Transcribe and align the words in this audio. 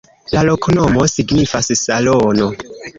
La 0.35 0.41
loknomo 0.47 1.05
signifas: 1.17 1.73
salono. 1.85 2.55